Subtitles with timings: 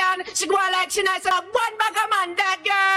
[0.00, 0.34] Shelly-Ann.
[0.34, 1.24] She go like she nice.
[1.24, 2.89] One bag of man, that girl,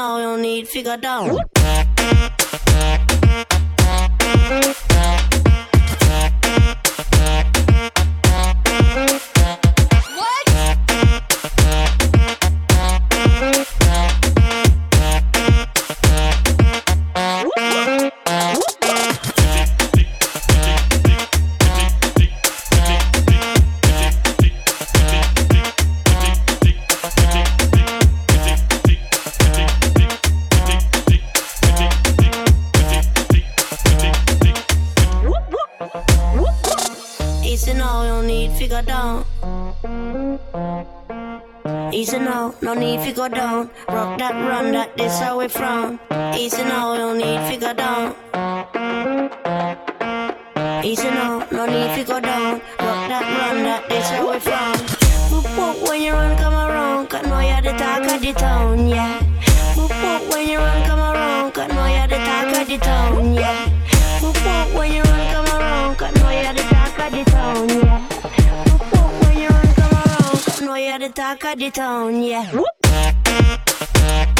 [0.00, 1.59] now, you need figure down.
[43.88, 45.98] Rock that, run that, this how we from.
[46.36, 48.14] Easy now, don't need figure down.
[50.84, 52.60] Easy now, no need figure down.
[52.78, 54.74] Rock that, run that, this how we from.
[55.30, 58.88] Boop boop when you run, come around, cause know you're the talk of the town,
[58.88, 59.18] yeah.
[59.74, 63.34] Boop boop when you run, come around, cause know you're the talk of the town,
[63.34, 63.68] yeah.
[64.20, 67.68] Boop boop when you run, come around, cause know you're the talk of the town,
[67.68, 68.06] yeah.
[71.00, 72.50] The talk of the town, yeah.
[74.00, 74.30] Música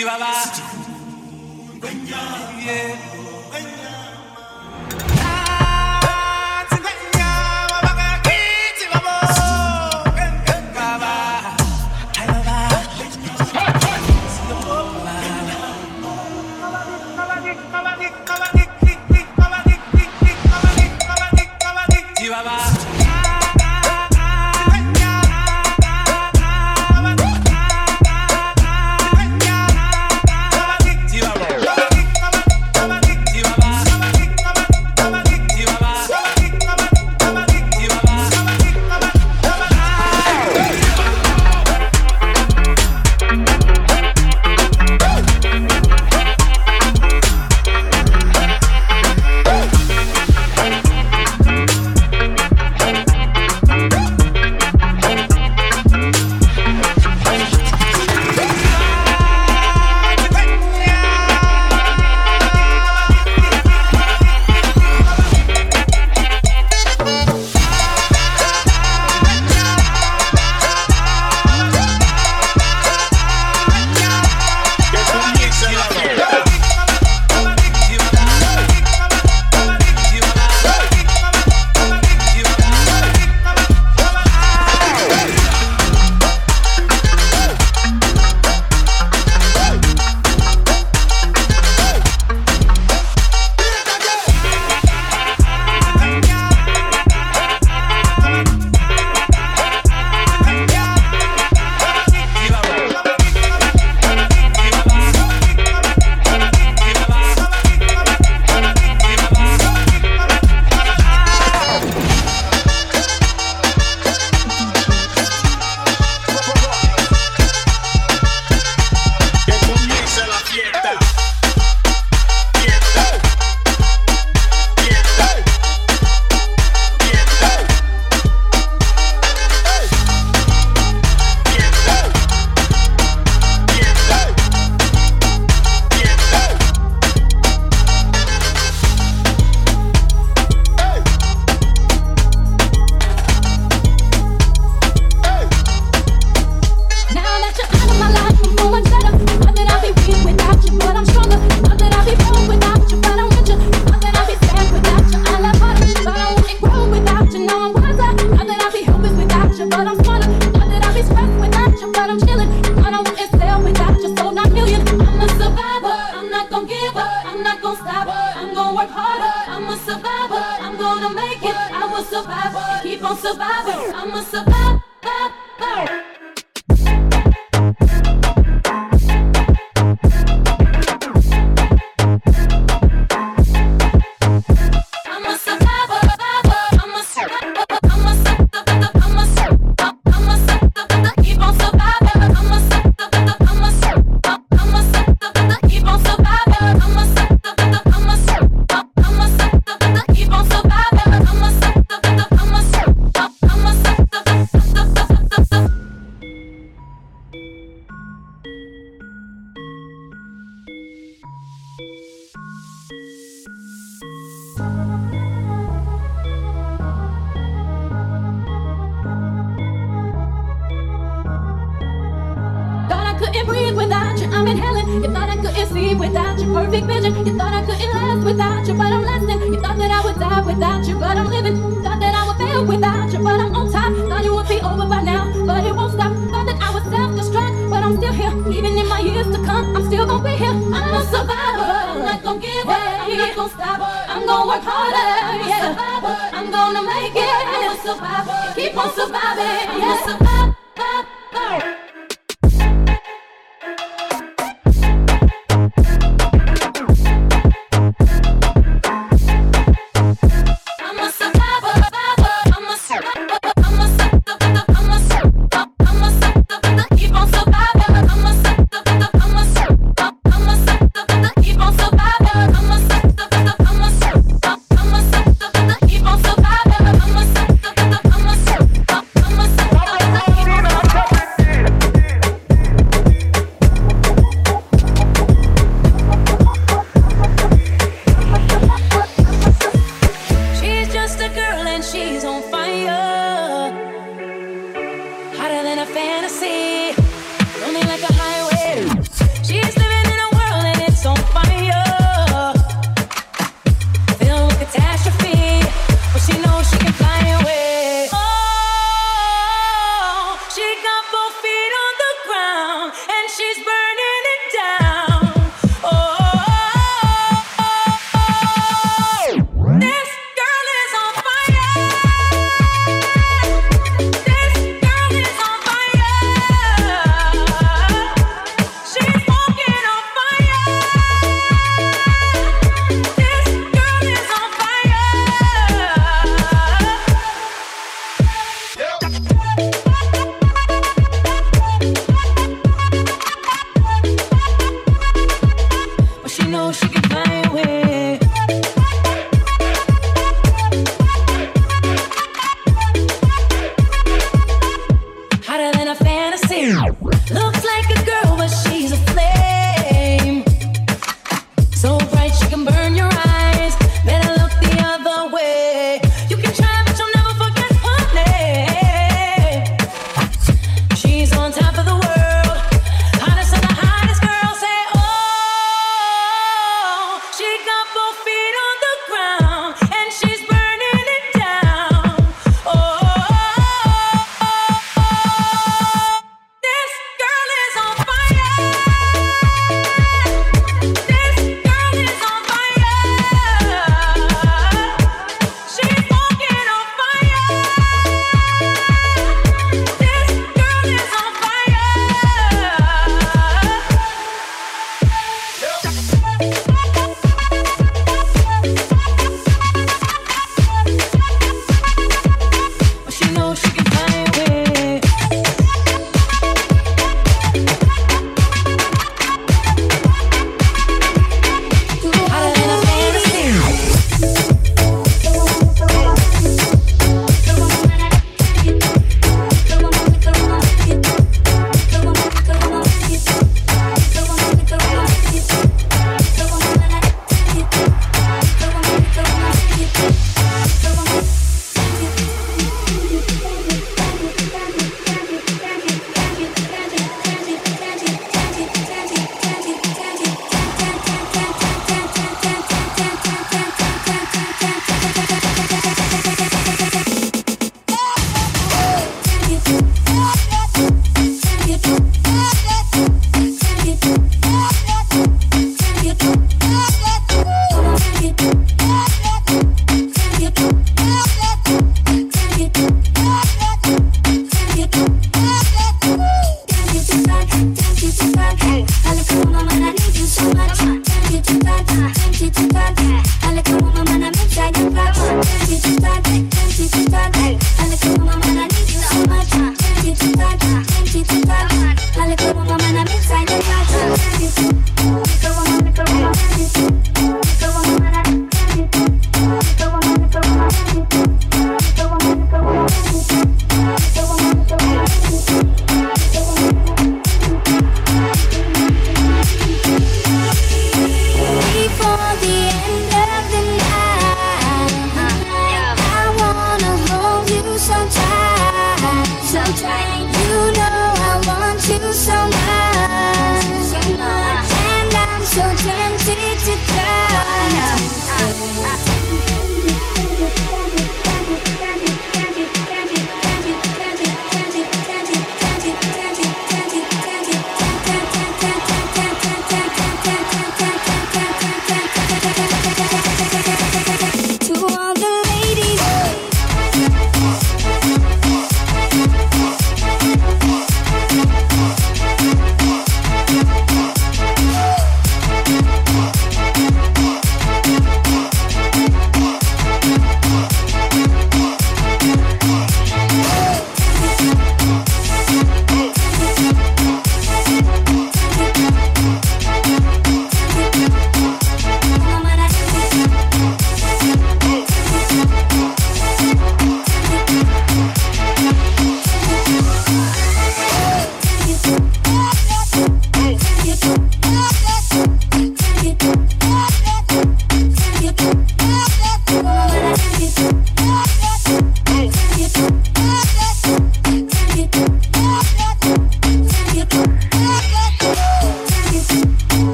[0.00, 0.32] Chibaba.
[2.64, 3.19] Yeah.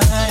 [0.00, 0.25] time.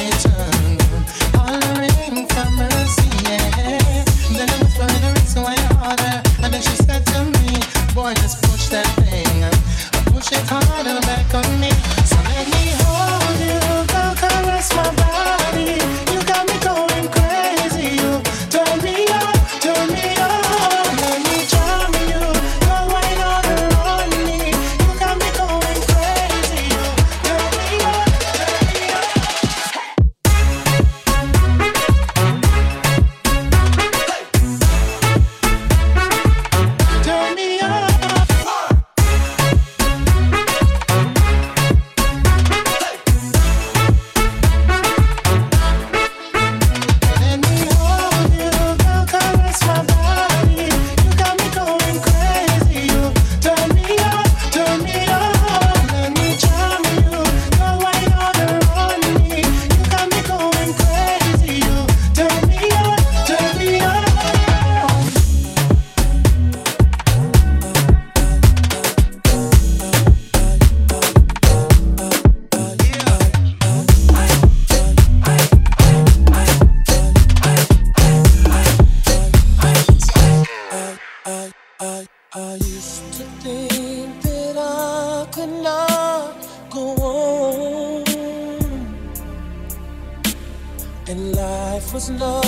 [92.09, 92.44] no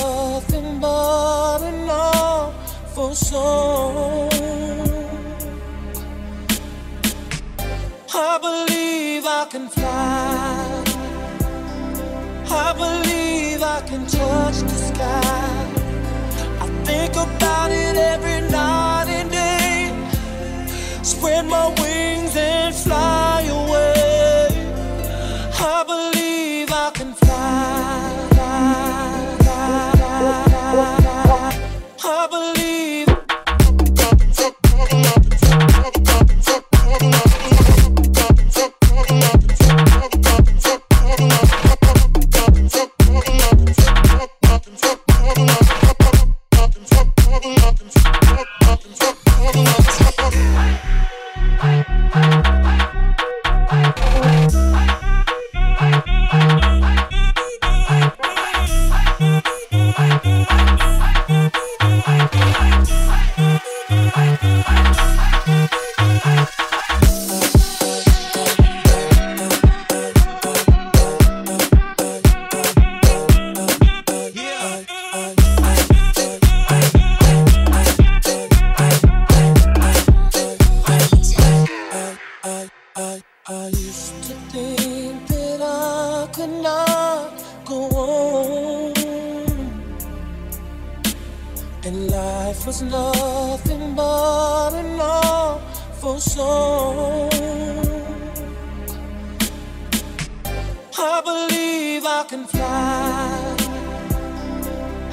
[101.00, 103.56] I believe I can fly.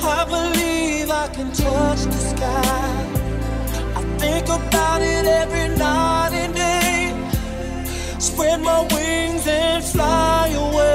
[0.00, 3.06] I believe I can touch the sky.
[3.94, 8.18] I think about it every night and day.
[8.18, 10.93] Spread my wings and fly away.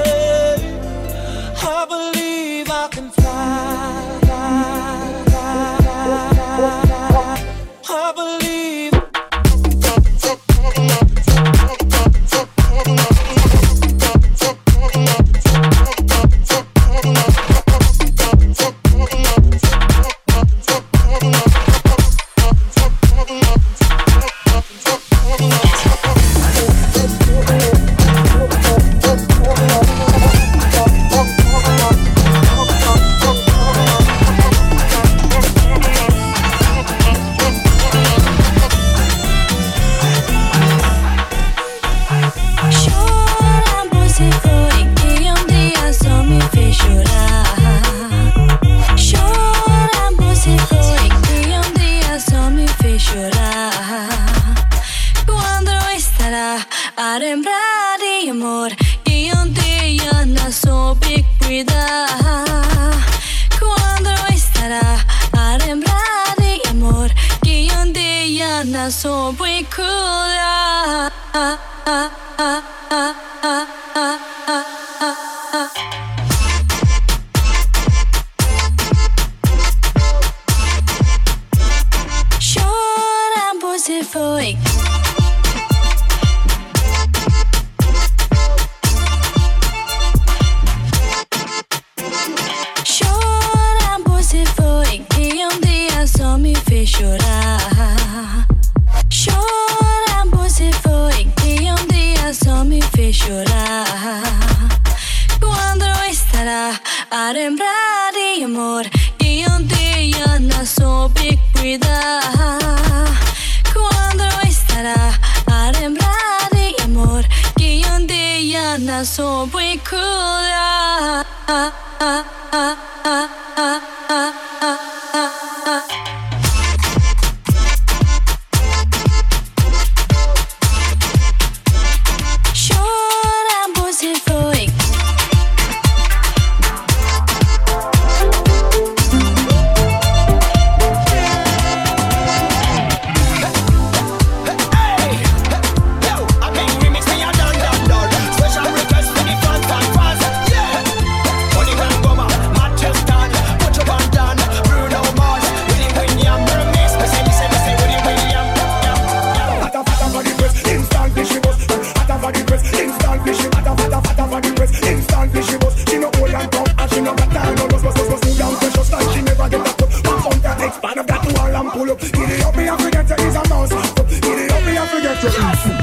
[175.20, 175.79] 这唱一。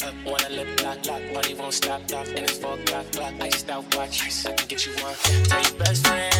[0.00, 3.34] Up, up, wanna lip lock, lock, body won't stop, stop, and it's four o'clock, clock,
[3.40, 5.14] iced out watch, I can get you one.
[5.44, 6.31] Tell your best friend,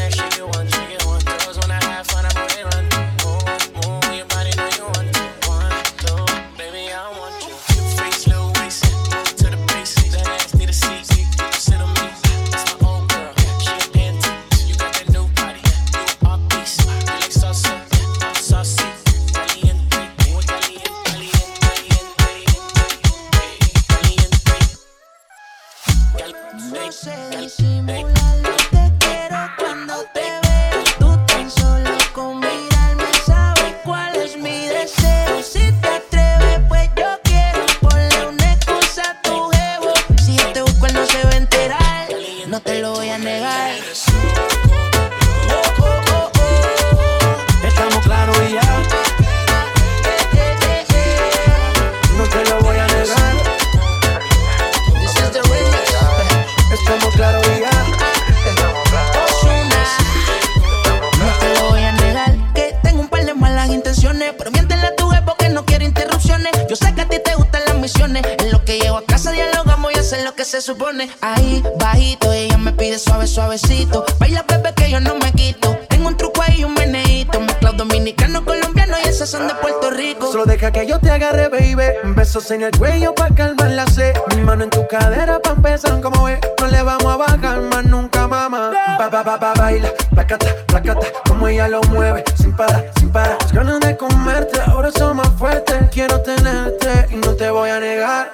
[70.53, 71.09] se supone.
[71.23, 75.79] Ahí bajito ella me pide suave suavecito, baila bebé que yo no me quito.
[75.88, 80.31] Tengo un truco ahí un meneíto, mezclado dominicano colombiano y esas son de Puerto Rico.
[80.31, 81.95] Solo deja que yo te agarre, baby.
[82.15, 84.15] Besos en el cuello pa' calmar la sed.
[84.37, 86.38] Mi mano en tu cadera pa' empezar como es.
[86.61, 88.73] No le vamos a bajar más nunca, mamá.
[88.99, 89.91] Pa, pa, pa, pa, baila.
[90.11, 91.07] Placata, placata.
[91.29, 92.25] Como ella lo mueve.
[92.35, 93.38] Sin parar, sin parar.
[93.41, 95.79] Las ganas de comerte ahora son más fuertes.
[95.91, 98.33] Quiero tenerte y no te voy a negar.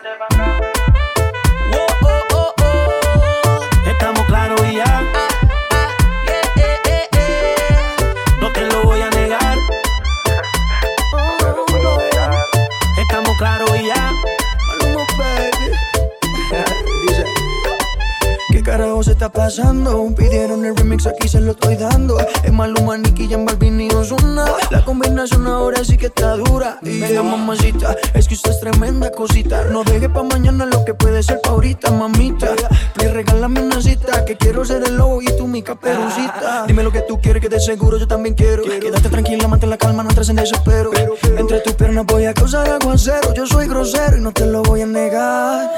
[18.69, 20.07] Carajo se está pasando?
[20.15, 22.19] Pidieron el remix, aquí se lo estoy dando.
[22.43, 24.45] Es Maluma, Nicky, Jan Balvin y Ozuna.
[24.71, 26.79] La combinación ahora sí que está dura.
[26.83, 29.65] Y venga, mamacita, es que usted es tremenda cosita.
[29.65, 32.49] No deje pa' mañana lo que puede ser pa' ahorita, mamita.
[32.93, 36.65] Please, regálame una cita, que quiero ser el lobo y tú mi caperucita.
[36.67, 38.65] Dime lo que tú quieres, que de seguro yo también quiero.
[38.65, 40.91] Quédate tranquila, mantén la calma, no entres en desespero.
[41.39, 43.33] Entre tus piernas voy a causar aguacero.
[43.33, 45.71] Yo soy grosero y no te lo voy a negar.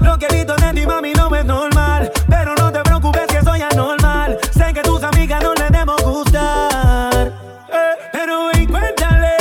[0.00, 2.10] Lo que he visto de ti, mami, no es normal.
[2.28, 4.38] Pero no te preocupes que soy anormal.
[4.52, 7.32] Sé que tus amigas no les debemos gustar.
[8.12, 9.36] Pero ven, cuéntale,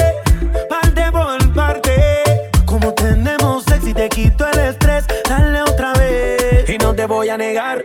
[0.70, 2.52] parte por parte.
[2.66, 5.06] Como tenemos sexy, te quito el estrés.
[5.30, 6.70] Dale otra vez.
[6.70, 7.84] Y no te voy a negar.